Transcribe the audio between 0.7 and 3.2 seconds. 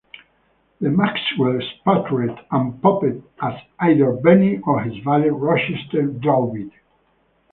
The Maxwell sputtered and popped